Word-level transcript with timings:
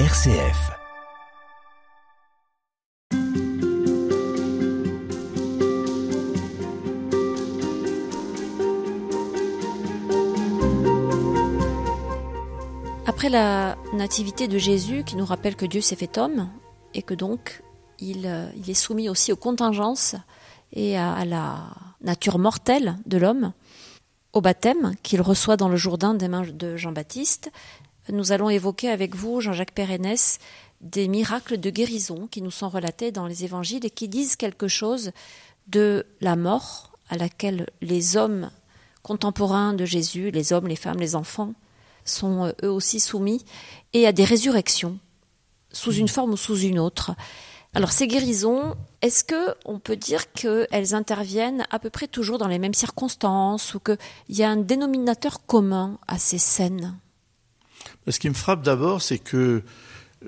RCF. 0.00 0.72
Après 13.06 13.28
la 13.28 13.76
nativité 13.92 14.48
de 14.48 14.58
Jésus, 14.58 15.04
qui 15.04 15.14
nous 15.14 15.24
rappelle 15.24 15.54
que 15.54 15.64
Dieu 15.64 15.80
s'est 15.80 15.94
fait 15.94 16.18
homme, 16.18 16.50
et 16.92 17.02
que 17.02 17.14
donc 17.14 17.62
il, 18.00 18.26
euh, 18.26 18.48
est 18.66 18.74
soumis 18.74 19.08
aussi 19.08 19.30
aux 19.30 19.36
contingences 19.36 20.16
et 20.72 20.98
à 20.98 21.24
la 21.24 21.68
nature 22.00 22.40
mortelle 22.40 22.96
de 23.06 23.16
l'homme, 23.16 23.52
au 24.32 24.40
baptême 24.40 24.96
qu'il 25.04 25.22
reçoit 25.22 25.56
dans 25.56 25.68
le 25.68 25.76
Jourdain 25.76 26.14
des 26.14 26.26
mains 26.26 26.42
de 26.42 26.76
Jean-Baptiste, 26.76 27.52
nous 28.10 28.32
allons 28.32 28.50
évoquer 28.50 28.88
avec 28.88 29.14
vous, 29.14 29.40
Jean-Jacques 29.40 29.72
Pérennes, 29.72 30.14
des 30.80 31.08
miracles 31.08 31.58
de 31.58 31.70
guérison 31.70 32.26
qui 32.30 32.42
nous 32.42 32.50
sont 32.50 32.68
relatés 32.68 33.10
dans 33.10 33.26
les 33.26 33.44
évangiles 33.44 33.86
et 33.86 33.90
qui 33.90 34.08
disent 34.08 34.36
quelque 34.36 34.68
chose 34.68 35.12
de 35.68 36.06
la 36.20 36.36
mort 36.36 36.92
à 37.08 37.16
laquelle 37.16 37.66
les 37.80 38.16
hommes 38.16 38.50
contemporains 39.02 39.74
de 39.74 39.84
Jésus, 39.84 40.30
les 40.30 40.52
hommes, 40.52 40.66
les 40.66 40.76
femmes, 40.76 40.98
les 40.98 41.14
enfants, 41.14 41.54
sont 42.04 42.44
euh, 42.44 42.52
eux 42.64 42.70
aussi 42.70 43.00
soumis, 43.00 43.44
et 43.92 44.06
à 44.06 44.12
des 44.12 44.24
résurrections, 44.24 44.98
sous 45.72 45.92
une 45.92 46.08
forme 46.08 46.32
ou 46.32 46.36
sous 46.36 46.58
une 46.58 46.78
autre. 46.78 47.12
Alors 47.74 47.92
ces 47.92 48.06
guérisons, 48.06 48.76
est-ce 49.02 49.24
que 49.24 49.54
on 49.64 49.78
peut 49.78 49.96
dire 49.96 50.32
qu'elles 50.32 50.94
interviennent 50.94 51.66
à 51.70 51.78
peu 51.78 51.90
près 51.90 52.06
toujours 52.06 52.38
dans 52.38 52.46
les 52.46 52.58
mêmes 52.58 52.74
circonstances 52.74 53.74
ou 53.74 53.80
qu'il 53.80 53.98
y 54.28 54.42
a 54.42 54.50
un 54.50 54.56
dénominateur 54.56 55.44
commun 55.44 55.98
à 56.06 56.18
ces 56.18 56.38
scènes? 56.38 56.96
Ce 58.08 58.18
qui 58.18 58.28
me 58.28 58.34
frappe 58.34 58.62
d'abord, 58.62 59.02
c'est 59.02 59.18
que 59.18 59.62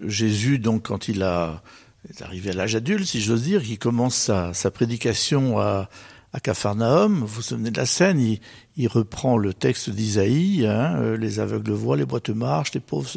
Jésus, 0.02 0.58
donc 0.58 0.84
quand 0.84 1.08
il 1.08 1.22
a, 1.22 1.62
est 2.10 2.22
arrivé 2.22 2.50
à 2.50 2.52
l'âge 2.54 2.74
adulte, 2.74 3.06
si 3.06 3.20
j'ose 3.20 3.42
dire, 3.42 3.62
il 3.68 3.78
commence 3.78 4.30
sa, 4.52 4.70
prédication 4.70 5.58
à, 5.58 5.88
à 6.32 6.40
Capharnaüm, 6.40 7.20
vous 7.20 7.26
vous 7.26 7.42
souvenez 7.42 7.70
de 7.70 7.78
la 7.78 7.86
scène, 7.86 8.38
il, 8.76 8.88
reprend 8.88 9.38
le 9.38 9.54
texte 9.54 9.90
d'Isaïe, 9.90 10.66
hein, 10.66 10.96
euh, 10.96 11.16
les 11.16 11.40
aveugles 11.40 11.72
voient, 11.72 11.96
les 11.96 12.04
boîtes 12.04 12.30
marchent, 12.30 12.74
les 12.74 12.80
pauvres, 12.80 13.08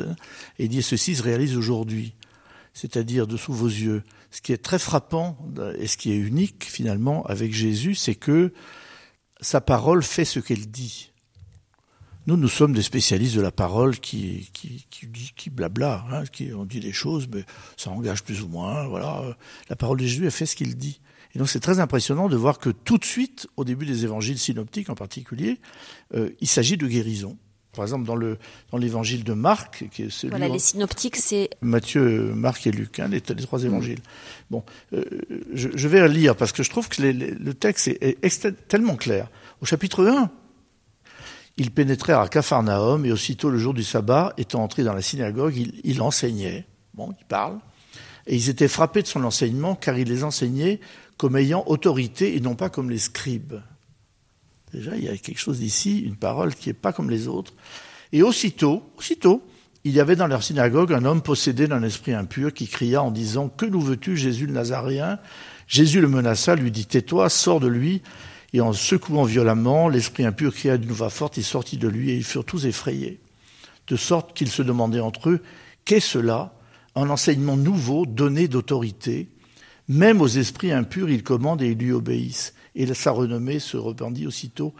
et 0.58 0.64
il 0.64 0.70
dit 0.70 0.82
ceci 0.82 1.16
se 1.16 1.24
réalise 1.24 1.58
aujourd'hui, 1.58 2.14
c'est-à-dire 2.74 3.28
dessous 3.28 3.54
vos 3.54 3.68
yeux. 3.68 4.04
Ce 4.32 4.42
qui 4.42 4.54
est 4.54 4.64
très 4.64 4.80
frappant 4.80 5.38
et 5.78 5.88
ce 5.88 5.98
qui 5.98 6.12
est 6.12 6.18
unique 6.18 6.66
finalement 6.70 7.26
avec 7.26 7.54
Jésus, 7.54 7.96
c'est 7.96 8.16
que 8.16 8.54
sa 9.42 9.60
parole 9.60 10.04
fait 10.04 10.26
ce 10.26 10.40
qu'elle 10.40 10.70
dit. 10.70 11.12
Nous, 12.30 12.38
nous 12.38 12.48
sommes 12.48 12.74
des 12.74 12.84
spécialistes 12.84 13.36
de 13.36 13.42
la 13.42 13.50
parole 13.50 13.98
qui, 13.98 14.52
qui, 14.54 14.86
qui, 14.92 15.08
qui 15.36 15.50
blabla, 15.50 16.06
hein, 16.12 16.26
qui, 16.32 16.54
on 16.54 16.64
dit 16.64 16.80
des 16.80 16.92
choses, 16.92 17.28
mais 17.34 17.44
ça 17.76 17.90
engage 17.90 18.24
plus 18.24 18.44
ou 18.44 18.48
moins. 18.48 18.88
Voilà, 18.88 19.36
la 19.68 19.76
parole 19.76 19.98
de 19.98 20.06
Jésus, 20.06 20.26
elle 20.26 20.32
fait 20.32 20.46
ce 20.46 20.56
qu'il 20.56 20.78
dit. 20.78 21.02
Et 21.34 21.40
donc 21.40 21.50
c'est 21.50 21.60
très 21.60 21.80
impressionnant 21.80 22.30
de 22.30 22.36
voir 22.38 22.60
que 22.60 22.70
tout 22.70 23.00
de 23.00 23.04
suite, 23.04 23.48
au 23.58 23.64
début 23.64 23.88
des 23.88 24.04
évangiles 24.04 24.38
synoptiques 24.38 24.92
en 24.92 24.96
particulier, 24.96 25.60
euh, 26.14 26.30
il 26.40 26.48
s'agit 26.48 26.78
de 26.78 26.86
guérison. 26.86 27.36
Par 27.74 27.84
exemple, 27.84 28.06
dans 28.06 28.16
le 28.16 28.38
dans 28.72 28.78
l'évangile 28.78 29.24
de 29.24 29.34
Marc, 29.34 29.88
qui 29.92 30.04
est 30.04 30.12
celui 30.12 30.30
Voilà, 30.30 30.50
les 30.50 30.60
synoptiques, 30.60 31.16
c'est 31.16 31.50
Matthieu, 31.62 32.32
Marc 32.36 32.68
et 32.68 32.72
Luc, 32.72 33.00
hein, 33.00 33.08
les, 33.08 33.24
les, 33.28 33.44
trois 33.44 33.64
évangiles. 33.64 34.02
Bon, 34.52 34.64
euh, 34.94 35.04
je, 35.56 35.70
je, 35.74 35.88
vais 35.88 36.08
lire 36.10 36.36
parce 36.36 36.52
que 36.52 36.62
je 36.62 36.70
trouve 36.70 36.90
que 36.90 37.02
les, 37.02 37.12
les, 37.12 37.32
le 37.32 37.54
texte 37.56 37.88
est, 37.88 38.24
est, 38.24 38.68
tellement 38.68 38.98
clair. 38.98 39.32
Au 39.62 39.66
chapitre 39.66 40.06
1, 40.06 40.30
ils 41.60 41.72
pénétrèrent 41.72 42.20
à 42.20 42.28
Capharnaüm 42.28 43.06
et 43.06 43.12
aussitôt 43.12 43.50
le 43.50 43.58
jour 43.58 43.74
du 43.74 43.84
sabbat, 43.84 44.34
étant 44.38 44.64
entrés 44.64 44.84
dans 44.84 44.94
la 44.94 45.02
synagogue, 45.02 45.56
il, 45.56 45.82
il 45.84 46.02
enseignait. 46.02 46.66
Bon, 46.94 47.14
il 47.20 47.26
parle. 47.26 47.60
Et 48.28 48.36
ils 48.36 48.50
étaient 48.50 48.68
frappés 48.68 49.02
de 49.02 49.08
son 49.08 49.24
enseignement 49.24 49.76
car 49.76 49.98
il 49.98 50.08
les 50.08 50.24
enseignait 50.24 50.80
comme 51.18 51.36
ayant 51.36 51.64
autorité 51.68 52.36
et 52.36 52.40
non 52.40 52.56
pas 52.56 52.70
comme 52.70 52.90
les 52.90 52.98
scribes. 52.98 53.62
Déjà, 54.74 54.96
il 54.96 55.04
y 55.04 55.10
a 55.10 55.18
quelque 55.18 55.40
chose 55.40 55.60
d'ici, 55.60 56.00
une 56.00 56.16
parole 56.16 56.54
qui 56.56 56.70
n'est 56.70 56.74
pas 56.74 56.94
comme 56.94 57.10
les 57.10 57.28
autres. 57.28 57.54
Et 58.14 58.24
aussitôt, 58.24 58.84
aussitôt, 58.98 59.44
il 59.84 59.94
y 59.94 60.00
avait 60.00 60.16
dans 60.16 60.28
leur 60.28 60.44
synagogue 60.44 60.94
un 60.94 61.06
homme 61.06 61.22
possédé 61.22 61.68
d'un 61.68 61.84
esprit 61.84 62.14
impur 62.14 62.54
qui 62.54 62.68
cria 62.68 63.02
en 63.02 63.12
disant 63.12 63.50
Que 63.50 63.66
nous 63.66 63.82
veux-tu, 63.82 64.16
Jésus 64.16 64.46
le 64.46 64.54
Nazaréen? 64.54 65.20
Jésus 65.68 66.02
le 66.02 66.08
menaça, 66.08 66.56
lui 66.56 66.72
dit 66.72 66.86
Tais-toi, 66.86 67.30
sors 67.30 67.60
de 67.60 67.68
lui. 67.68 68.02
Et 68.54 68.62
en 68.62 68.74
secouant 68.74 69.24
violemment, 69.24 69.90
l'esprit 69.90 70.26
impur 70.26 70.54
cria 70.54 70.78
d'une 70.78 70.92
voix 70.92 71.10
forte, 71.10 71.38
il 71.38 71.44
sortit 71.44 71.78
de 71.78 71.88
lui, 71.88 72.12
et 72.12 72.16
ils 72.16 72.24
furent 72.24 72.46
tous 72.46 72.66
effrayés. 72.66 73.20
De 73.88 73.96
sorte 73.96 74.36
qu'ils 74.36 74.50
se 74.50 74.62
demandaient 74.62 75.00
entre 75.00 75.30
eux 75.30 75.42
Qu'est 75.86 76.00
cela? 76.00 76.54
Un 76.96 77.10
enseignement 77.10 77.56
nouveau 77.56 78.06
donné 78.06 78.48
d'autorité 78.48 79.30
même 79.90 80.22
aux 80.22 80.28
esprits 80.28 80.72
impurs, 80.72 81.10
il 81.10 81.24
commande 81.24 81.64
et 81.64 81.72
ils 81.72 81.78
lui 81.78 81.92
obéissent. 81.92 82.54
Et 82.76 82.94
sa 82.94 83.10
renommée 83.10 83.58
se 83.58 83.76
répandit 83.76 84.28
aussitôt 84.28 84.74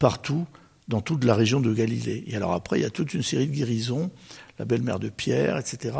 partout, 0.00 0.44
dans 0.88 1.00
toute 1.00 1.24
la 1.24 1.34
région 1.34 1.60
de 1.60 1.72
Galilée. 1.72 2.24
Et 2.26 2.36
alors 2.36 2.52
après, 2.52 2.78
il 2.78 2.82
y 2.82 2.86
a 2.86 2.90
toute 2.90 3.14
une 3.14 3.22
série 3.22 3.46
de 3.46 3.52
guérisons, 3.52 4.10
la 4.58 4.64
belle-mère 4.64 4.98
de 4.98 5.08
Pierre, 5.08 5.56
etc. 5.56 5.96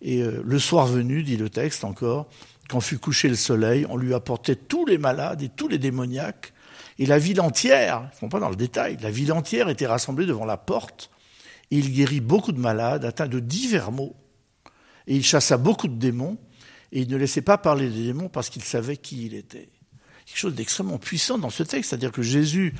Et 0.00 0.22
euh, 0.22 0.42
le 0.44 0.58
soir 0.58 0.86
venu, 0.86 1.22
dit 1.22 1.36
le 1.36 1.50
texte 1.50 1.84
encore, 1.84 2.28
quand 2.68 2.80
fut 2.80 2.98
couché 2.98 3.28
le 3.28 3.34
soleil, 3.34 3.86
on 3.88 3.96
lui 3.96 4.14
apportait 4.14 4.56
tous 4.56 4.86
les 4.86 4.98
malades 4.98 5.42
et 5.42 5.48
tous 5.48 5.68
les 5.68 5.78
démoniaques. 5.78 6.52
Et 7.02 7.06
la 7.06 7.18
ville 7.18 7.40
entière, 7.40 8.08
ne 8.22 8.28
pas 8.28 8.38
dans 8.38 8.48
le 8.48 8.54
détail, 8.54 8.96
la 9.02 9.10
ville 9.10 9.32
entière 9.32 9.68
était 9.68 9.88
rassemblée 9.88 10.24
devant 10.24 10.44
la 10.44 10.56
porte. 10.56 11.10
Et 11.72 11.78
il 11.78 11.92
guérit 11.92 12.20
beaucoup 12.20 12.52
de 12.52 12.60
malades 12.60 13.04
atteints 13.04 13.26
de 13.26 13.40
divers 13.40 13.90
maux. 13.90 14.14
Et 15.08 15.16
il 15.16 15.24
chassa 15.24 15.56
beaucoup 15.56 15.88
de 15.88 15.96
démons 15.96 16.38
et 16.92 17.00
il 17.00 17.08
ne 17.10 17.16
laissait 17.16 17.42
pas 17.42 17.58
parler 17.58 17.88
des 17.88 18.04
démons 18.04 18.28
parce 18.28 18.50
qu'il 18.50 18.62
savait 18.62 18.96
qui 18.96 19.26
il 19.26 19.34
était. 19.34 19.68
Quelque 20.26 20.38
chose 20.38 20.54
d'extrêmement 20.54 20.98
puissant 20.98 21.38
dans 21.38 21.50
ce 21.50 21.64
texte, 21.64 21.90
c'est-à-dire 21.90 22.12
que 22.12 22.22
Jésus, 22.22 22.72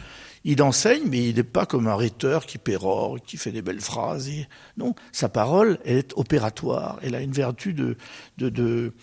il 0.44 0.62
enseigne, 0.62 1.03
mais 1.09 1.28
il 1.28 1.34
n'est 1.34 1.43
pas 1.43 1.66
comme 1.66 1.88
un 1.88 1.97
rhéteur 1.97 2.47
qui 2.47 2.59
pérore, 2.59 3.21
qui 3.27 3.37
fait 3.37 3.50
des 3.50 3.61
belles 3.61 3.81
phrases. 3.81 4.31
Non, 4.77 4.94
sa 5.11 5.31
parole, 5.31 5.81
elle 5.84 5.97
est 5.97 6.12
opératoire, 6.15 7.00
elle 7.03 7.16
a 7.16 7.22
une 7.22 7.32
vertu 7.32 7.75
de, 7.75 7.97
de, 8.38 8.50
de, 8.50 8.94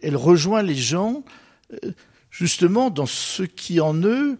elle 0.00 0.16
rejoint 0.16 0.62
les 0.62 0.74
gens 0.74 1.22
justement 2.38 2.88
dans 2.88 3.06
ce 3.06 3.42
qui 3.42 3.80
en 3.80 3.94
eux 3.94 4.38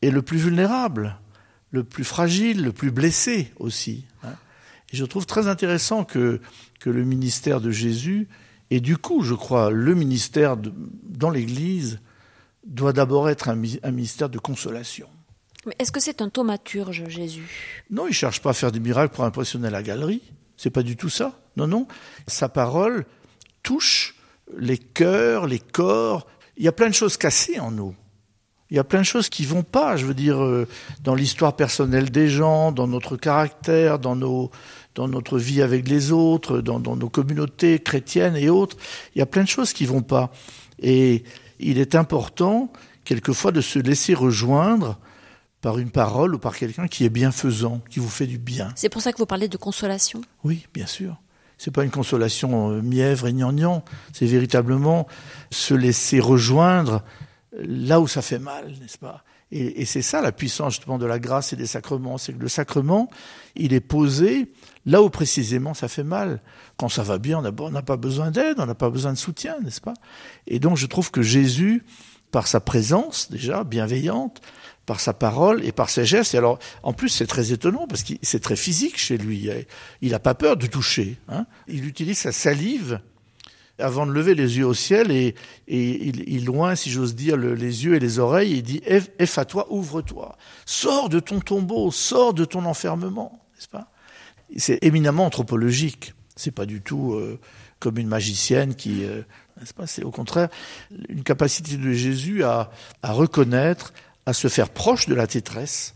est 0.00 0.10
le 0.10 0.22
plus 0.22 0.38
vulnérable, 0.38 1.18
le 1.70 1.84
plus 1.84 2.04
fragile, 2.04 2.62
le 2.62 2.72
plus 2.72 2.90
blessé 2.90 3.52
aussi. 3.58 4.06
Et 4.92 4.96
je 4.96 5.04
trouve 5.04 5.26
très 5.26 5.46
intéressant 5.46 6.04
que, 6.04 6.40
que 6.80 6.88
le 6.88 7.04
ministère 7.04 7.60
de 7.60 7.70
Jésus 7.70 8.28
et 8.70 8.80
du 8.80 8.96
coup, 8.96 9.22
je 9.22 9.34
crois, 9.34 9.70
le 9.70 9.94
ministère 9.94 10.56
de, 10.56 10.72
dans 11.02 11.28
l'Église 11.28 12.00
doit 12.64 12.94
d'abord 12.94 13.28
être 13.28 13.50
un, 13.50 13.62
un, 13.82 13.90
ministère 13.90 14.30
de 14.30 14.38
consolation. 14.38 15.06
Mais 15.66 15.74
est-ce 15.78 15.92
que 15.92 16.00
c'est 16.00 16.22
un 16.22 16.30
thaumaturge, 16.30 17.04
Jésus? 17.08 17.84
Non, 17.90 18.06
il 18.06 18.10
ne 18.10 18.14
cherche 18.14 18.40
pas 18.40 18.50
à 18.50 18.54
faire 18.54 18.72
des 18.72 18.80
miracles 18.80 19.14
pour 19.14 19.24
impressionner 19.24 19.68
la 19.68 19.82
galerie. 19.82 20.22
C'est 20.56 20.70
pas 20.70 20.82
du 20.82 20.96
tout 20.96 21.10
ça. 21.10 21.38
Non, 21.58 21.66
non. 21.66 21.86
Sa 22.26 22.48
parole 22.48 23.04
touche 23.62 24.14
les 24.56 24.78
cœurs, 24.78 25.46
les 25.46 25.58
corps. 25.58 26.26
Il 26.56 26.64
y 26.64 26.68
a 26.68 26.72
plein 26.72 26.88
de 26.88 26.94
choses 26.94 27.16
cassées 27.16 27.58
en 27.60 27.70
nous. 27.70 27.94
Il 28.70 28.76
y 28.76 28.80
a 28.80 28.84
plein 28.84 29.00
de 29.00 29.06
choses 29.06 29.28
qui 29.28 29.44
vont 29.44 29.62
pas, 29.62 29.96
je 29.96 30.06
veux 30.06 30.14
dire, 30.14 30.42
euh, 30.42 30.66
dans 31.02 31.14
l'histoire 31.14 31.54
personnelle 31.54 32.10
des 32.10 32.28
gens, 32.28 32.72
dans 32.72 32.86
notre 32.86 33.16
caractère, 33.16 33.98
dans 33.98 34.16
nos, 34.16 34.50
dans 34.94 35.06
notre 35.06 35.38
vie 35.38 35.62
avec 35.62 35.88
les 35.88 36.12
autres, 36.12 36.60
dans, 36.60 36.80
dans, 36.80 36.96
nos 36.96 37.08
communautés 37.08 37.78
chrétiennes 37.78 38.36
et 38.36 38.48
autres. 38.48 38.76
Il 39.14 39.18
y 39.18 39.22
a 39.22 39.26
plein 39.26 39.42
de 39.42 39.48
choses 39.48 39.72
qui 39.72 39.84
vont 39.84 40.02
pas. 40.02 40.32
Et 40.80 41.24
il 41.60 41.78
est 41.78 41.94
important, 41.94 42.72
quelquefois, 43.04 43.52
de 43.52 43.60
se 43.60 43.78
laisser 43.78 44.14
rejoindre 44.14 44.98
par 45.60 45.78
une 45.78 45.90
parole 45.90 46.34
ou 46.34 46.38
par 46.38 46.56
quelqu'un 46.56 46.88
qui 46.88 47.04
est 47.04 47.10
bienfaisant, 47.10 47.80
qui 47.90 48.00
vous 48.00 48.08
fait 48.08 48.26
du 48.26 48.38
bien. 48.38 48.70
C'est 48.76 48.88
pour 48.88 49.02
ça 49.02 49.12
que 49.12 49.18
vous 49.18 49.26
parlez 49.26 49.48
de 49.48 49.56
consolation? 49.56 50.20
Oui, 50.42 50.66
bien 50.74 50.86
sûr. 50.86 51.16
C'est 51.58 51.70
pas 51.70 51.84
une 51.84 51.90
consolation 51.90 52.70
euh, 52.70 52.82
mièvre 52.82 53.26
et 53.28 53.32
gnangnan, 53.32 53.84
c'est 54.12 54.26
véritablement 54.26 55.06
se 55.50 55.74
laisser 55.74 56.20
rejoindre 56.20 57.02
là 57.58 58.00
où 58.00 58.08
ça 58.08 58.22
fait 58.22 58.38
mal, 58.38 58.72
n'est-ce 58.80 58.98
pas? 58.98 59.22
Et, 59.52 59.82
et 59.82 59.84
c'est 59.84 60.02
ça 60.02 60.20
la 60.20 60.32
puissance 60.32 60.74
justement 60.74 60.98
de 60.98 61.06
la 61.06 61.18
grâce 61.18 61.52
et 61.52 61.56
des 61.56 61.66
sacrements, 61.66 62.18
c'est 62.18 62.32
que 62.32 62.40
le 62.40 62.48
sacrement, 62.48 63.08
il 63.54 63.72
est 63.72 63.80
posé 63.80 64.50
là 64.86 65.02
où 65.02 65.10
précisément 65.10 65.74
ça 65.74 65.88
fait 65.88 66.04
mal. 66.04 66.40
Quand 66.76 66.88
ça 66.88 67.02
va 67.02 67.18
bien, 67.18 67.38
on 67.38 67.70
n'a 67.70 67.82
pas 67.82 67.96
besoin 67.96 68.30
d'aide, 68.30 68.58
on 68.58 68.66
n'a 68.66 68.74
pas 68.74 68.90
besoin 68.90 69.12
de 69.12 69.18
soutien, 69.18 69.56
n'est-ce 69.62 69.80
pas? 69.80 69.94
Et 70.46 70.58
donc 70.58 70.76
je 70.76 70.86
trouve 70.86 71.10
que 71.10 71.22
Jésus, 71.22 71.84
par 72.30 72.46
sa 72.48 72.60
présence 72.60 73.30
déjà 73.30 73.64
bienveillante, 73.64 74.40
par 74.86 75.00
sa 75.00 75.12
parole 75.12 75.64
et 75.64 75.72
par 75.72 75.90
ses 75.90 76.04
gestes. 76.04 76.34
Et 76.34 76.38
alors, 76.38 76.58
en 76.82 76.92
plus, 76.92 77.08
c'est 77.08 77.26
très 77.26 77.52
étonnant 77.52 77.86
parce 77.88 78.02
que 78.02 78.14
c'est 78.22 78.40
très 78.40 78.56
physique 78.56 78.98
chez 78.98 79.16
lui. 79.16 79.48
Il 80.02 80.10
n'a 80.10 80.18
pas 80.18 80.34
peur 80.34 80.56
de 80.56 80.66
toucher. 80.66 81.18
Hein. 81.28 81.46
Il 81.68 81.86
utilise 81.86 82.18
sa 82.18 82.32
salive 82.32 83.00
avant 83.78 84.06
de 84.06 84.12
lever 84.12 84.34
les 84.34 84.58
yeux 84.58 84.66
au 84.66 84.74
ciel 84.74 85.10
et, 85.10 85.34
et 85.66 86.06
il, 86.06 86.28
il, 86.28 86.44
loin, 86.44 86.76
si 86.76 86.90
j'ose 86.90 87.14
dire, 87.14 87.36
le, 87.36 87.54
les 87.54 87.84
yeux 87.84 87.94
et 87.94 87.98
les 87.98 88.18
oreilles, 88.18 88.52
il 88.52 88.62
dit 88.62 88.80
Eff 88.86 89.38
à 89.38 89.44
toi, 89.44 89.66
ouvre-toi, 89.72 90.36
sors 90.64 91.08
de 91.08 91.18
ton 91.18 91.40
tombeau, 91.40 91.90
sors 91.90 92.34
de 92.34 92.44
ton 92.44 92.64
enfermement, 92.66 93.40
n'est-ce 93.54 93.68
pas? 93.68 93.90
C'est 94.56 94.78
éminemment 94.84 95.26
anthropologique. 95.26 96.14
C'est 96.36 96.52
pas 96.52 96.66
du 96.66 96.82
tout 96.82 97.14
euh, 97.14 97.40
comme 97.80 97.98
une 97.98 98.06
magicienne 98.06 98.74
qui, 98.74 99.04
euh, 99.04 99.22
n'est-ce 99.58 99.74
pas? 99.74 99.86
C'est 99.86 100.04
au 100.04 100.10
contraire 100.10 100.48
une 101.08 101.22
capacité 101.22 101.76
de 101.76 101.92
Jésus 101.92 102.44
à, 102.44 102.70
à 103.02 103.12
reconnaître, 103.12 103.92
à 104.26 104.32
se 104.32 104.48
faire 104.48 104.70
proche 104.70 105.06
de 105.06 105.14
la 105.14 105.26
tétresse. 105.26 105.94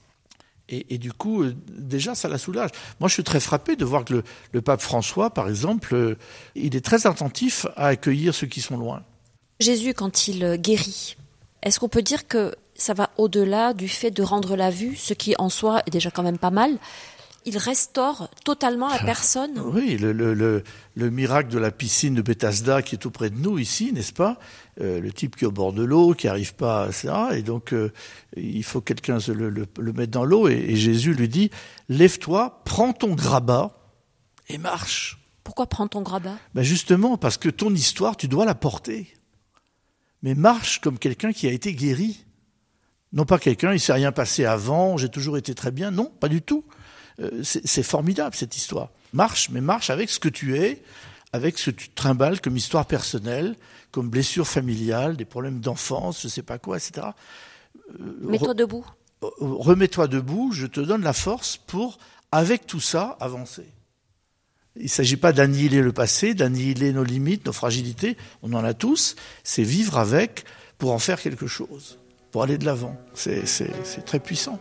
Et, 0.71 0.99
du 0.99 1.15
coup, 1.15 1.45
euh, 1.45 1.57
déjà, 1.67 2.15
ça 2.15 2.29
la 2.29 2.37
soulage. 2.37 2.69
Moi, 3.01 3.09
je 3.09 3.15
suis 3.15 3.25
très 3.25 3.41
frappé 3.41 3.75
de 3.75 3.87
voir 3.87 4.05
que 4.05 4.23
le, 4.53 4.61
pape 4.61 4.83
François, 4.83 5.31
par 5.31 5.49
exemple, 5.49 5.95
euh, 5.95 6.19
il 6.55 6.77
est 6.77 6.85
très 6.85 7.07
attentif 7.07 7.65
à 7.75 7.87
accueillir 7.87 8.35
ceux 8.35 8.49
qui 8.49 8.61
sont 8.61 8.77
loin. 8.77 9.03
Jésus, 9.61 9.95
quand 9.95 10.29
il 10.29 10.59
guérit, 10.59 11.17
est-ce 11.63 11.81
qu'on 11.81 11.89
peut 11.89 12.03
dire 12.03 12.29
que 12.29 12.55
ça 12.75 12.93
va 12.93 13.09
au-delà 13.17 13.73
du 13.73 13.89
fait 13.89 14.11
de 14.11 14.23
rendre 14.23 14.57
la 14.57 14.71
vue, 14.71 14.95
ce 14.95 15.15
qui 15.15 15.35
en 15.39 15.49
soi 15.49 15.83
est 15.87 15.91
déjà 15.91 16.11
quand 16.11 16.23
même 16.23 16.39
pas 16.39 16.51
mal 16.51 16.79
il 17.44 17.56
restaure 17.56 18.29
totalement 18.44 18.88
la 18.88 18.99
personne. 18.99 19.58
Oui, 19.58 19.96
le, 19.96 20.12
le, 20.12 20.35
le, 20.35 20.62
le, 20.96 21.11
miracle 21.11 21.49
de 21.49 21.58
la 21.58 21.70
piscine 21.70 22.14
de 22.14 22.23
Bethesda 22.23 22.82
qui 22.82 22.96
est 22.96 22.99
tout 22.99 23.11
près 23.11 23.31
de 23.31 23.37
nous 23.37 23.58
ici, 23.58 23.93
n'est-ce 23.93 24.12
pas? 24.12 24.38
Euh, 24.81 25.00
Le 25.00 25.12
type 25.12 25.37
qui 25.37 25.44
est 25.44 25.46
au 25.46 25.52
bord 25.52 25.73
de 25.73 25.82
l'eau, 25.82 26.14
qui 26.14 26.26
n'arrive 26.26 26.55
pas, 26.55 26.87
etc. 26.88 27.12
Et 27.32 27.43
donc, 27.43 27.73
euh, 27.73 27.93
il 28.37 28.64
faut 28.64 28.81
quelqu'un 28.81 29.19
le, 29.29 29.49
le, 29.50 29.93
mettre 29.93 30.12
dans 30.12 30.25
l'eau. 30.25 30.49
Et, 30.49 30.55
et, 30.55 30.76
Jésus 30.76 31.14
lui 31.14 31.29
dit, 31.29 31.50
lève-toi, 31.88 32.62
prends 32.64 32.93
ton 32.93 33.14
grabat 33.14 33.79
et 34.49 34.58
marche. 34.58 35.19
Pourquoi 35.44 35.67
prends 35.67 35.88
ton 35.88 36.02
grabat? 36.02 36.37
Ben 36.55 36.62
Justement, 36.62 37.17
parce 37.17 37.38
que 37.38 37.49
ton 37.49 37.75
histoire, 37.75 38.17
tu 38.17 38.29
dois 38.29 38.44
la 38.44 38.55
porter. 38.55 39.14
Mais 40.23 40.35
marche 40.35 40.81
comme 40.81 40.99
quelqu'un 40.99 41.32
qui 41.32 41.46
a 41.46 41.52
été 41.52 41.73
guéri. 41.75 42.25
Non 43.12 43.25
pas 43.25 43.38
quelqu'un, 43.38 43.73
il 43.73 43.81
s'est 43.81 43.94
rien 43.94 44.12
passé 44.12 44.44
avant, 44.44 44.99
j'ai 44.99 45.08
toujours 45.08 45.38
été 45.38 45.55
très 45.55 45.70
bien. 45.70 45.90
Non, 45.90 46.12
pas 46.20 46.29
du 46.29 46.43
tout. 46.43 46.64
Euh, 47.20 47.43
c'est 47.43 47.82
formidable 47.82 48.35
cette 48.37 48.56
histoire. 48.56 48.91
Marche, 49.12 49.50
mais 49.50 49.61
marche 49.61 49.91
avec 49.91 50.11
ce 50.11 50.20
que 50.20 50.29
tu 50.29 50.56
es, 50.56 50.82
avec 51.32 51.59
ce 51.59 51.70
que 51.70 51.76
tu 51.76 51.88
trimbales 51.91 52.41
comme 52.41 52.56
histoire 52.56 52.87
personnelle, 52.87 53.56
comme 53.91 54.09
blessure 54.09 54.47
familiale, 54.47 55.17
des 55.17 55.25
problèmes 55.25 55.61
d'enfance, 55.61 56.23
je 56.23 56.29
sais 56.29 56.43
pas 56.43 56.59
quoi, 56.59 56.76
etc. 56.76 57.09
Euh, 58.00 58.17
Mets-toi 58.20 58.55
debout. 58.55 58.87
Euh, 59.25 59.29
remets-toi 59.41 60.06
debout, 60.06 60.53
je 60.53 60.67
te 60.67 60.81
donne 60.81 61.03
la 61.03 61.12
force 61.12 61.56
pour, 61.56 61.99
avec 62.31 62.67
tout 62.67 62.81
ça, 62.81 63.17
avancer. 63.21 63.67
Il 64.76 64.85
ne 64.85 64.88
s'agit 64.88 65.17
pas 65.17 65.32
d'annihiler 65.32 65.82
le 65.82 65.93
passé, 65.93 66.35
d'annihiler 66.35 66.93
nos 66.93 67.03
limites, 67.03 67.44
nos 67.47 67.53
fragilités, 67.53 68.17
on 68.43 68.53
en 68.53 68.64
a 68.64 68.75
tous, 68.75 69.17
c'est 69.43 69.64
vivre 69.64 69.99
avec 69.99 70.44
pour 70.76 70.93
en 70.93 71.00
faire 71.00 71.21
quelque 71.21 71.49
chose, 71.49 71.99
pour 72.31 72.44
aller 72.44 72.59
de 72.59 72.64
l'avant. 72.64 72.97
C'est 73.14 74.05
très 74.05 74.21
puissant. 74.21 74.61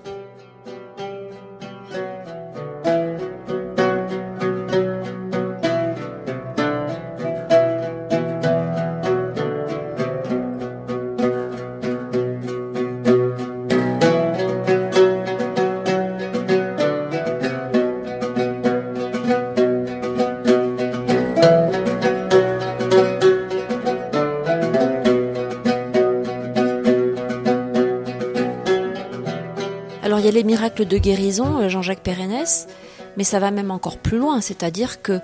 De 30.57 30.97
guérison, 30.97 31.61
euh, 31.61 31.69
Jean-Jacques 31.69 32.03
Pérennes, 32.03 32.45
mais 33.15 33.23
ça 33.23 33.39
va 33.39 33.51
même 33.51 33.71
encore 33.71 33.97
plus 33.97 34.17
loin, 34.17 34.41
c'est-à-dire 34.41 35.01
que, 35.01 35.19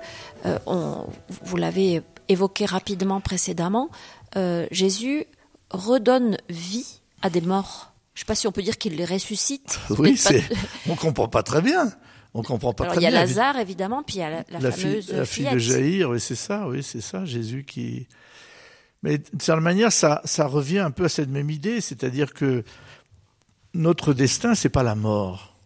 euh, 0.46 0.58
on, 0.66 1.06
vous 1.44 1.56
l'avez 1.56 2.02
évoqué 2.28 2.64
rapidement 2.64 3.20
précédemment, 3.20 3.90
euh, 4.36 4.66
Jésus 4.70 5.26
redonne 5.70 6.38
vie 6.48 7.00
à 7.22 7.30
des 7.30 7.40
morts. 7.40 7.92
Je 8.14 8.20
ne 8.20 8.24
sais 8.24 8.26
pas 8.26 8.34
si 8.34 8.46
on 8.46 8.52
peut 8.52 8.62
dire 8.62 8.78
qu'il 8.78 8.96
les 8.96 9.04
ressuscite. 9.04 9.78
Oui, 9.98 10.20
on 10.88 10.94
comprend 10.94 11.28
pas 11.28 11.42
très 11.42 11.60
bien. 11.62 11.92
On 12.32 12.42
comprend 12.42 12.72
pas 12.72 12.84
Alors, 12.84 12.94
très 12.94 13.00
bien. 13.00 13.10
Il 13.10 13.12
y 13.12 13.16
a 13.16 13.20
Lazare, 13.20 13.58
évidemment, 13.58 14.02
puis 14.02 14.16
il 14.16 14.20
y 14.20 14.22
a 14.22 14.30
la, 14.30 14.44
la 14.50 14.72
fameuse 14.72 15.06
fille, 15.06 15.16
la 15.16 15.24
fille 15.24 15.50
de 15.50 15.58
Jaïr, 15.58 16.10
oui, 16.10 16.20
c'est 16.20 16.34
ça, 16.34 16.66
oui, 16.68 16.82
c'est 16.82 17.00
ça, 17.00 17.24
Jésus 17.24 17.64
qui. 17.64 18.08
Mais 19.02 19.18
de 19.18 19.24
certaine 19.38 19.62
manière, 19.62 19.92
ça, 19.92 20.22
ça 20.24 20.46
revient 20.46 20.78
un 20.78 20.90
peu 20.90 21.04
à 21.04 21.08
cette 21.08 21.28
même 21.28 21.50
idée, 21.50 21.80
c'est-à-dire 21.80 22.32
que 22.32 22.64
notre 23.74 24.14
destin, 24.14 24.54
c'est 24.54 24.68
pas 24.68 24.82
la 24.82 24.94
mort. 24.94 25.56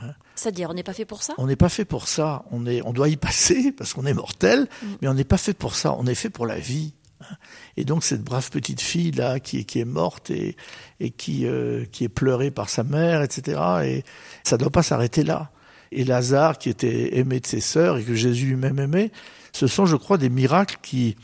Hein. 0.00 0.12
C'est-à-dire, 0.34 0.70
on 0.70 0.74
n'est 0.74 0.82
pas 0.82 0.92
fait 0.92 1.04
pour 1.04 1.22
ça? 1.22 1.34
On 1.38 1.46
n'est 1.46 1.56
pas 1.56 1.68
fait 1.68 1.84
pour 1.84 2.08
ça. 2.08 2.44
On, 2.50 2.66
est, 2.66 2.82
on 2.82 2.92
doit 2.92 3.08
y 3.08 3.16
passer 3.16 3.72
parce 3.76 3.94
qu'on 3.94 4.06
est 4.06 4.14
mortel, 4.14 4.68
mm. 4.82 4.86
mais 5.00 5.08
on 5.08 5.14
n'est 5.14 5.24
pas 5.24 5.38
fait 5.38 5.54
pour 5.54 5.74
ça. 5.74 5.94
On 5.98 6.06
est 6.06 6.14
fait 6.14 6.30
pour 6.30 6.46
la 6.46 6.58
vie. 6.58 6.94
Hein. 7.20 7.36
Et 7.76 7.84
donc 7.84 8.04
cette 8.04 8.22
brave 8.22 8.50
petite 8.50 8.80
fille 8.80 9.12
là 9.12 9.40
qui 9.40 9.58
est, 9.58 9.64
qui 9.64 9.78
est 9.78 9.84
morte 9.84 10.30
et, 10.30 10.56
et 11.00 11.10
qui, 11.10 11.46
euh, 11.46 11.84
qui 11.84 12.04
est 12.04 12.08
pleurée 12.08 12.50
par 12.50 12.68
sa 12.68 12.82
mère, 12.82 13.22
etc. 13.22 13.60
Et 13.84 14.04
ça 14.44 14.56
ne 14.56 14.60
doit 14.60 14.70
pas 14.70 14.82
s'arrêter 14.82 15.22
là. 15.22 15.50
Et 15.92 16.04
Lazare 16.04 16.58
qui 16.58 16.70
était 16.70 17.18
aimé 17.18 17.38
de 17.40 17.46
ses 17.46 17.60
sœurs 17.60 17.98
et 17.98 18.02
que 18.02 18.14
Jésus 18.14 18.46
lui-même 18.46 18.78
aimait, 18.78 19.12
ce 19.52 19.66
sont, 19.66 19.84
je 19.84 19.96
crois, 19.96 20.16
des 20.16 20.30
miracles 20.30 20.78
qui 20.82 21.16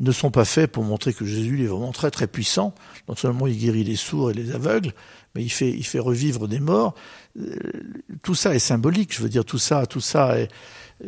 ne 0.00 0.12
sont 0.12 0.30
pas 0.30 0.44
faits 0.44 0.70
pour 0.70 0.84
montrer 0.84 1.12
que 1.12 1.24
Jésus 1.24 1.64
est 1.64 1.68
vraiment 1.68 1.92
très 1.92 2.10
très 2.10 2.26
puissant. 2.26 2.74
Non 3.08 3.16
seulement 3.16 3.46
il 3.46 3.58
guérit 3.58 3.84
les 3.84 3.96
sourds 3.96 4.30
et 4.30 4.34
les 4.34 4.52
aveugles, 4.52 4.92
mais 5.36 5.44
il 5.44 5.50
fait, 5.50 5.70
il 5.70 5.84
fait 5.84 5.98
revivre 5.98 6.48
des 6.48 6.60
morts. 6.60 6.94
Euh, 7.38 7.56
tout 8.22 8.34
ça 8.34 8.54
est 8.54 8.58
symbolique. 8.58 9.14
Je 9.14 9.22
veux 9.22 9.28
dire, 9.28 9.44
tout 9.44 9.58
ça, 9.58 9.86
tout 9.86 10.00
ça, 10.00 10.34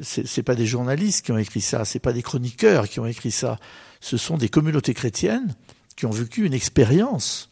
c'est 0.02 0.42
pas 0.42 0.54
des 0.54 0.66
journalistes 0.66 1.24
qui 1.24 1.32
ont 1.32 1.38
écrit 1.38 1.60
ça, 1.60 1.84
c'est 1.84 1.98
pas 1.98 2.12
des 2.12 2.22
chroniqueurs 2.22 2.88
qui 2.88 3.00
ont 3.00 3.06
écrit 3.06 3.30
ça. 3.30 3.58
Ce 4.00 4.16
sont 4.16 4.36
des 4.36 4.48
communautés 4.48 4.94
chrétiennes 4.94 5.54
qui 5.96 6.06
ont 6.06 6.10
vécu 6.10 6.46
une 6.46 6.54
expérience 6.54 7.50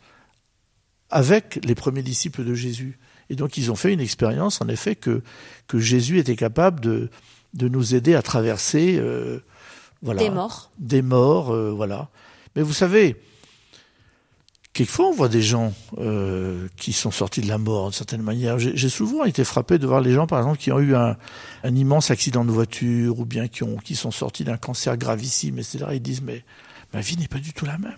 avec 1.11 1.58
les 1.64 1.75
premiers 1.75 2.02
disciples 2.02 2.44
de 2.44 2.55
Jésus. 2.55 2.99
Et 3.31 3.34
donc 3.34 3.56
ils 3.56 3.70
ont 3.73 3.76
fait 3.76 3.93
une 3.93 4.00
expérience, 4.00 4.61
en 4.61 4.69
effet, 4.69 4.94
que, 4.94 5.23
que 5.67 5.78
Jésus 5.78 6.19
était 6.19 6.37
capable 6.37 6.81
de, 6.81 7.11
de 7.55 7.69
nous 7.69 7.94
aider 7.94 8.14
à 8.14 8.23
traverser 8.23 8.96
euh, 8.99 9.40
voilà, 10.02 10.23
des 10.23 10.31
morts. 10.31 10.70
Des 10.78 11.02
morts, 11.02 11.50
euh, 11.52 11.70
voilà. 11.70 12.11
Mais 12.55 12.62
vous 12.62 12.73
savez, 12.73 13.17
Quelquefois, 14.76 15.06
on 15.06 15.12
voit 15.12 15.31
des 15.31 15.40
gens 15.40 15.73
euh, 15.96 16.69
qui 16.76 16.93
sont 16.93 17.11
sortis 17.11 17.40
de 17.40 17.49
la 17.49 17.56
mort 17.56 17.84
d'une 17.84 17.94
certaine 17.94 18.20
manière. 18.20 18.58
J'ai 18.58 18.90
souvent 18.90 19.25
été 19.25 19.43
frappé 19.43 19.78
de 19.78 19.87
voir 19.87 20.02
les 20.02 20.12
gens, 20.12 20.26
par 20.26 20.38
exemple, 20.40 20.58
qui 20.58 20.70
ont 20.70 20.78
eu 20.81 20.94
un, 20.94 21.17
un 21.64 21.75
immense 21.75 22.11
accident 22.11 22.44
de 22.44 22.50
voiture 22.50 23.19
ou 23.19 23.25
bien 23.25 23.49
qui, 23.49 23.62
ont, 23.62 23.78
qui 23.78 23.96
sont 23.96 24.11
sortis 24.11 24.44
d'un 24.44 24.58
cancer 24.58 24.99
gravissime, 24.99 25.59
etc. 25.61 25.87
Ils 25.92 26.02
disent, 26.02 26.21
mais 26.21 26.45
ma 26.92 27.00
vie 27.00 27.16
n'est 27.16 27.26
pas 27.26 27.38
du 27.38 27.54
tout 27.54 27.64
la 27.64 27.78
même. 27.78 27.97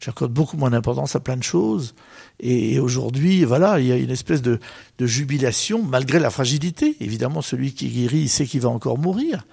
J'accorde 0.00 0.32
beaucoup 0.32 0.56
moins 0.56 0.70
d'importance 0.70 1.14
à 1.14 1.20
plein 1.20 1.36
de 1.36 1.42
choses. 1.42 1.94
Et, 2.40 2.80
aujourd'hui, 2.80 3.44
voilà, 3.44 3.78
il 3.78 3.84
y 3.84 3.92
a 3.92 3.96
une 3.96 4.08
espèce 4.08 4.40
de, 4.40 4.60
de, 4.96 5.06
jubilation 5.06 5.82
malgré 5.82 6.20
la 6.20 6.30
fragilité. 6.30 6.96
Évidemment, 7.00 7.42
celui 7.42 7.74
qui 7.74 7.90
guérit, 7.90 8.20
il 8.20 8.28
sait 8.30 8.46
qu'il 8.46 8.62
va 8.62 8.70
encore 8.70 8.96
mourir. 8.96 9.44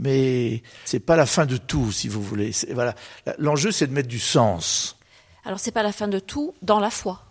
Mais 0.00 0.64
c'est 0.86 0.98
pas 0.98 1.14
la 1.14 1.24
fin 1.24 1.46
de 1.46 1.56
tout, 1.56 1.92
si 1.92 2.08
vous 2.08 2.20
voulez. 2.20 2.50
Voilà. 2.72 2.96
L'enjeu, 3.38 3.70
c'est 3.70 3.86
de 3.86 3.92
mettre 3.92 4.08
du 4.08 4.18
sens 4.18 4.96
alors 5.44 5.60
c'est 5.60 5.72
pas 5.72 5.82
la 5.82 5.92
fin 5.92 6.08
de 6.08 6.18
tout 6.18 6.54
dans 6.62 6.80
la 6.80 6.90
foi. 6.90 7.22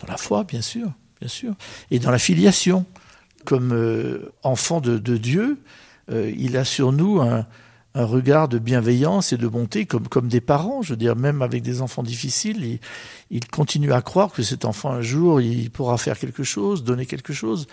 Dans 0.00 0.08
la 0.08 0.16
foi, 0.16 0.44
bien 0.44 0.62
sûr, 0.62 0.90
bien 1.20 1.28
sûr, 1.28 1.54
et 1.90 1.98
dans 1.98 2.10
la 2.10 2.18
filiation, 2.18 2.84
comme 3.44 3.72
euh, 3.72 4.32
enfant 4.42 4.80
de, 4.80 5.16
Dieu, 5.16 5.58
euh, 6.10 6.32
il 6.36 6.56
a 6.56 6.64
sur 6.64 6.92
nous 6.92 7.20
un, 7.20 7.46
un, 7.94 8.04
regard 8.04 8.48
de 8.48 8.58
bienveillance 8.58 9.32
et 9.32 9.36
de 9.36 9.46
bonté, 9.46 9.86
comme 9.86 10.08
comme 10.08 10.28
des 10.28 10.40
parents. 10.40 10.82
Je 10.82 10.90
veux 10.90 10.96
dire, 10.96 11.16
même 11.16 11.42
avec 11.42 11.62
des 11.62 11.80
enfants 11.80 12.02
difficiles, 12.02 12.64
il, 12.64 12.80
il 13.30 13.46
continue 13.46 13.92
à 13.92 14.02
croire 14.02 14.32
que 14.32 14.42
cet 14.42 14.64
enfant 14.64 14.90
un 14.90 15.00
jour 15.00 15.40
il 15.40 15.70
pourra 15.70 15.98
faire 15.98 16.18
quelque 16.18 16.44
chose, 16.44 16.84
donner 16.84 17.06
quelque 17.06 17.32
chose. 17.32 17.66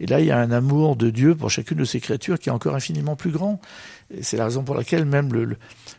Et 0.00 0.06
là, 0.06 0.20
il 0.20 0.26
y 0.26 0.30
a 0.30 0.38
un 0.38 0.50
amour 0.50 0.96
de 0.96 1.10
Dieu 1.10 1.34
pour 1.34 1.50
chacune 1.50 1.78
de 1.78 1.84
ces 1.84 2.00
créatures 2.00 2.38
qui 2.38 2.48
est 2.48 2.52
encore 2.52 2.74
infiniment 2.74 3.16
plus 3.16 3.30
grand. 3.30 3.60
C'est 4.20 4.36
la 4.36 4.44
raison 4.44 4.62
pour 4.62 4.74
laquelle 4.74 5.04
même 5.04 5.56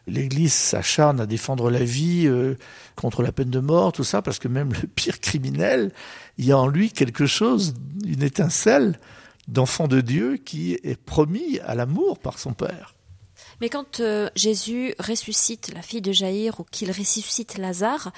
l'Église 0.08 0.54
s'acharne 0.54 1.20
à 1.20 1.26
défendre 1.26 1.70
la 1.70 1.84
vie 1.84 2.28
euh, 2.28 2.56
contre 2.96 3.24
la 3.24 3.32
peine 3.32 3.50
de 3.50 3.60
mort, 3.60 3.92
tout 3.92 4.04
ça, 4.04 4.22
parce 4.22 4.40
que 4.40 4.48
même 4.48 4.72
le 4.82 4.88
pire 4.88 5.20
criminel, 5.20 5.92
il 6.38 6.46
y 6.46 6.52
a 6.52 6.58
en 6.58 6.68
lui 6.68 6.92
quelque 6.92 7.26
chose, 7.26 7.74
une 8.06 8.24
étincelle 8.24 9.00
d'enfant 9.48 9.88
de 9.88 10.02
Dieu 10.02 10.38
qui 10.38 10.74
est 10.74 11.00
promis 11.02 11.60
à 11.60 11.76
l'amour 11.76 12.20
par 12.20 12.40
son 12.40 12.54
Père. 12.54 12.95
Mais 13.62 13.70
quand 13.70 14.00
euh, 14.00 14.30
Jésus 14.36 14.94
ressuscite 15.00 15.72
la 15.74 15.82
fille 15.82 16.02
de 16.02 16.12
Jaïr 16.12 16.60
ou 16.60 16.66
qu'il 16.70 16.90
ressuscite 16.92 17.58
Lazare, 17.58 18.12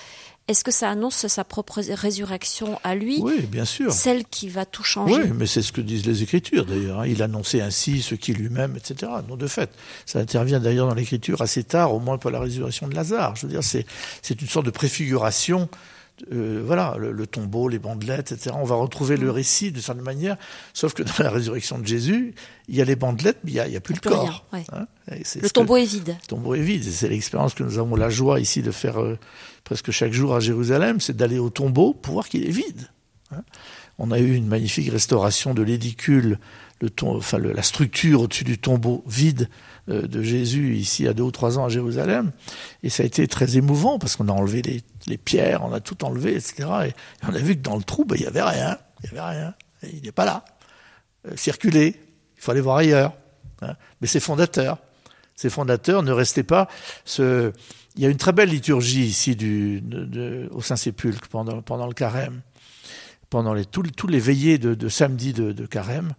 est-ce 0.47 0.63
que 0.63 0.71
ça 0.71 0.89
annonce 0.89 1.27
sa 1.27 1.43
propre 1.43 1.81
résurrection 1.81 2.79
à 2.83 2.95
lui? 2.95 3.19
Oui, 3.21 3.41
bien 3.41 3.65
sûr. 3.65 3.91
Celle 3.91 4.23
qui 4.23 4.47
va 4.47 4.65
tout 4.65 4.83
changer 4.83 5.13
Oui, 5.13 5.31
mais 5.35 5.45
c'est 5.45 5.61
ce 5.61 5.73
que 5.73 5.81
disent 5.81 6.05
les 6.05 6.23
Écritures 6.23 6.65
d'ailleurs. 6.65 7.01
Hein. 7.01 7.07
Il 7.07 7.21
annonçait 7.21 7.61
ainsi 7.61 8.01
ce 8.01 8.15
qui 8.15 8.33
lui-même, 8.33 8.77
etc. 8.77 9.11
Non, 9.27 9.35
de 9.35 9.47
fait. 9.47 9.69
Ça 10.05 10.19
intervient 10.19 10.61
d'ailleurs 10.61 10.87
dans 10.87 10.95
l'Écriture 10.95 11.41
assez 11.41 11.65
tard, 11.65 11.93
au 11.93 11.99
moins 11.99 12.17
pour 12.17 12.31
la 12.31 12.39
résurrection 12.39 12.87
de 12.87 12.95
Lazare. 12.95 13.35
Je 13.35 13.45
veux 13.45 13.51
dire, 13.51 13.63
c'est 13.63 14.41
une 14.41 14.47
sorte 14.47 14.65
de 14.65 14.71
préfiguration 14.71 15.67
euh, 16.31 16.63
voilà, 16.65 16.95
le, 16.97 17.27
tombeau, 17.27 17.69
les 17.69 17.79
bandelettes, 17.79 18.31
etc. 18.31 18.55
On 18.59 18.63
va 18.63 18.75
retrouver 18.75 19.17
le 19.17 19.27
mm. 19.27 19.31
récit 19.31 19.71
de 19.71 19.79
certaine 19.79 20.03
manière, 20.03 20.37
sauf 20.73 20.93
que 20.93 21.03
dans 21.03 21.23
la 21.23 21.29
résurrection 21.29 21.77
de 21.77 21.85
Jésus, 21.85 22.33
il 22.67 22.75
y 22.75 22.81
a 22.81 22.85
les 22.85 22.95
bandelettes, 22.95 23.39
mais 23.43 23.51
il 23.51 23.53
n'y 23.53 23.75
a, 23.75 23.77
a, 23.77 23.81
plus 23.81 23.93
le 23.93 23.99
corps. 23.99 24.45
Hein. 24.51 24.87
le 25.07 25.49
tombeau 25.49 25.77
est 25.77 25.85
vide. 25.85 26.17
Le 26.21 26.27
tombeau 26.27 26.55
est 26.55 26.61
vide. 26.61 26.83
C'est 26.83 27.09
l'expérience 27.09 27.53
que 27.53 27.63
nous 27.63 27.77
avons 27.77 27.95
la 27.95 28.09
joie 28.09 28.39
ici 28.39 28.61
de 28.61 28.71
faire 28.71 29.01
euh, 29.01 29.17
presque 29.63 29.91
chaque 29.91 30.13
jour 30.13 30.35
à 30.35 30.39
Jérusalem, 30.39 30.99
c'est 30.99 31.15
d'aller 31.15 31.39
au 31.39 31.49
tombeau 31.49 31.93
pour 31.93 32.13
voir 32.13 32.29
qu'il 32.29 32.47
est 32.47 32.51
vide. 32.51 32.89
Hein. 33.31 33.43
On 33.99 34.11
a 34.11 34.19
eu 34.19 34.33
une 34.35 34.47
magnifique 34.47 34.91
restauration 34.91 35.53
de 35.53 35.63
l'édicule, 35.63 36.39
le 36.79 36.89
enfin, 37.03 37.39
la 37.39 37.63
structure 37.63 38.21
au-dessus 38.21 38.43
du 38.43 38.57
tombeau 38.57 39.03
vide 39.07 39.49
euh, 39.89 40.07
de 40.07 40.21
Jésus 40.21 40.75
ici 40.75 41.07
à 41.07 41.13
deux 41.13 41.23
ou 41.23 41.31
trois 41.31 41.57
ans 41.57 41.65
à 41.65 41.69
Jérusalem. 41.69 42.31
Et 42.83 42.89
ça 42.89 43.03
a 43.03 43.05
été 43.05 43.27
très 43.27 43.57
émouvant 43.57 43.99
parce 43.99 44.15
qu'on 44.15 44.27
a 44.27 44.31
enlevé 44.31 44.61
les, 45.07 45.17
pierres, 45.17 45.63
on 45.63 45.73
a 45.73 45.79
tout 45.79 46.05
enlevé, 46.05 46.35
etc. 46.35 46.69
Et 46.87 46.93
on 47.27 47.33
a 47.33 47.39
vu 47.39 47.55
que 47.55 47.61
dans 47.61 47.75
le 47.75 47.83
trou, 47.83 48.05
ben, 48.05 48.15
il 48.15 48.21
n'y 48.21 48.27
avait 48.27 48.43
rien. 48.43 48.77
Il 49.03 49.11
n'y 49.11 49.17
avait 49.19 49.29
rien. 49.29 49.53
il 49.83 50.01
n'est 50.03 50.11
pas 50.11 50.25
là. 50.25 50.45
Euh, 51.27 51.35
circuler. 51.35 51.99
Il 52.37 52.43
faut 52.43 52.51
aller 52.51 52.61
voir 52.61 52.77
ailleurs. 52.77 53.13
Hein. 53.61 53.75
Mais 54.01 54.07
c'est 54.07 54.19
fondateur. 54.19 54.77
Ces 55.35 55.49
fondateurs 55.49 56.03
ne 56.03 56.11
restaient 56.11 56.43
pas. 56.43 56.67
Il 57.17 57.53
y 57.95 58.05
a 58.05 58.09
une 58.09 58.17
très 58.17 58.33
belle 58.33 58.49
liturgie 58.49 59.05
ici 59.05 59.37
au 60.51 60.61
Saint-Sépulcre 60.61 61.27
pendant, 61.29 61.61
pendant 61.61 61.87
le 61.87 61.93
carême, 61.93 62.41
pendant 63.29 63.53
les, 63.53 63.65
tous, 63.65 64.07
les 64.07 64.19
veillées 64.19 64.57
de, 64.57 64.89
samedi 64.89 65.33
de 65.33 65.65
carême. 65.65 66.13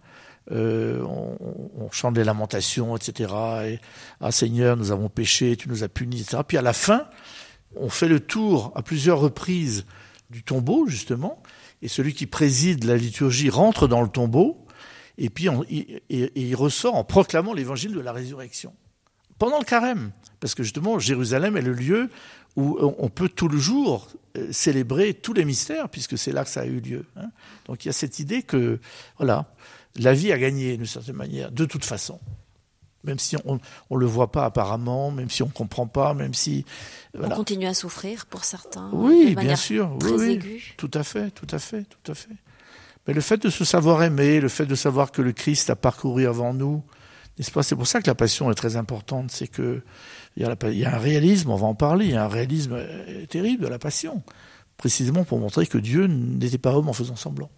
Euh, 0.51 1.03
on, 1.03 1.37
on, 1.79 1.91
chante 1.91 2.15
des 2.15 2.23
lamentations, 2.23 2.95
etc. 2.95 3.33
Et 3.65 3.79
ah 4.19 4.31
Seigneur, 4.31 4.77
nous 4.77 4.91
avons 4.91 5.09
péché, 5.09 5.55
tu 5.55 5.69
nous 5.69 5.83
as 5.83 5.89
punis, 5.89 6.21
etc. 6.21 6.41
Puis 6.47 6.57
à 6.57 6.61
la 6.61 6.73
fin, 6.73 7.07
on 7.75 7.89
fait 7.89 8.07
le 8.07 8.19
tour 8.19 8.71
à 8.75 8.81
plusieurs 8.81 9.19
reprises 9.19 9.85
du 10.29 10.43
tombeau, 10.43 10.87
justement, 10.87 11.41
et 11.81 11.87
celui 11.87 12.13
qui 12.13 12.25
préside 12.25 12.83
la 12.83 12.97
liturgie 12.97 13.49
rentre 13.49 13.87
dans 13.87 14.01
le 14.01 14.09
tombeau, 14.09 14.65
et 15.17 15.29
puis 15.29 15.47
il 16.09 16.55
ressort 16.55 16.95
en 16.95 17.03
proclamant 17.03 17.53
l'évangile 17.53 17.93
de 17.93 17.99
la 17.99 18.11
résurrection. 18.11 18.73
Pendant 19.37 19.59
le 19.59 19.65
carême, 19.65 20.11
parce 20.39 20.55
que 20.55 20.63
justement, 20.63 20.99
Jérusalem 20.99 21.57
est 21.57 21.61
le 21.61 21.73
lieu 21.73 22.09
où 22.55 22.77
on 22.79 23.09
peut 23.09 23.29
tout 23.29 23.47
le 23.47 23.57
jour 23.57 24.07
euh, 24.37 24.51
célébrer 24.51 25.13
tous 25.13 25.33
les 25.33 25.45
mystères, 25.45 25.87
puisque 25.89 26.17
c'est 26.17 26.31
là 26.31 26.43
que 26.43 26.49
ça 26.49 26.61
a 26.61 26.65
eu 26.65 26.79
lieu. 26.79 27.05
Hein. 27.15 27.29
Donc 27.65 27.85
il 27.85 27.87
y 27.87 27.89
a 27.89 27.93
cette 27.93 28.19
idée 28.19 28.43
que, 28.43 28.79
voilà, 29.17 29.53
la 29.95 30.13
vie 30.13 30.31
a 30.31 30.37
gagné 30.37 30.77
d'une 30.77 30.85
certaine 30.85 31.15
manière, 31.15 31.51
de 31.51 31.65
toute 31.65 31.85
façon. 31.85 32.19
Même 33.05 33.19
si 33.19 33.37
on 33.45 33.55
ne 33.55 33.97
le 33.97 34.05
voit 34.05 34.31
pas 34.31 34.43
apparemment, 34.43 35.09
même 35.09 35.29
si 35.29 35.41
on 35.41 35.47
ne 35.47 35.51
comprend 35.51 35.87
pas, 35.87 36.13
même 36.13 36.33
si... 36.33 36.65
On 37.17 37.29
continue 37.29 37.65
à 37.65 37.73
souffrir 37.73 38.25
pour 38.25 38.43
certains. 38.43 38.89
Oui, 38.91 39.35
bien 39.35 39.55
sûr. 39.55 39.95
Très 39.99 40.11
oui, 40.11 40.61
Tout 40.75 40.91
à 40.93 41.03
fait, 41.03 41.31
tout 41.31 41.47
à 41.49 41.59
fait, 41.59 41.85
tout 41.85 42.11
à 42.11 42.15
fait. 42.15 42.35
Mais 43.07 43.13
le 43.13 43.21
fait 43.21 43.37
de 43.37 43.49
se 43.49 43.63
savoir 43.63 44.03
aimer, 44.03 44.41
le 44.41 44.49
fait 44.49 44.65
de 44.65 44.75
savoir 44.75 45.11
que 45.11 45.21
le 45.21 45.31
Christ 45.31 45.69
a 45.69 45.77
parcouru 45.77 46.27
avant 46.27 46.53
nous, 46.53 46.83
n'est-ce 47.37 47.51
pas? 47.51 47.63
C'est 47.63 47.75
pour 47.75 47.87
ça 47.87 48.01
que 48.01 48.07
la 48.07 48.15
passion 48.15 48.51
est 48.51 48.55
très 48.55 48.75
importante. 48.75 49.31
C'est 49.31 49.47
que 49.47 49.81
il 50.35 50.43
y, 50.43 50.85
a 50.85 50.95
un 50.95 50.97
réalisme, 50.97 51.49
on 51.49 51.55
va 51.55 51.67
en 51.67 51.75
parler, 51.75 52.05
il 52.05 52.11
y 52.11 52.15
a 52.15 52.23
un 52.23 52.29
réalisme 52.29 52.73
euh, 52.73 53.25
terrible 53.25 53.63
de 53.63 53.67
la 53.67 53.79
passion, 53.79 54.23
précisément 54.77 55.23
pour 55.23 55.39
montrer 55.39 55.65
que 55.67 55.77
Dieu 55.77 56.07
n'était 56.07 56.57
pas 56.57 56.73
homme 56.73 56.87
en 56.87 56.93
faisant 56.93 57.15
semblant. 57.15 57.49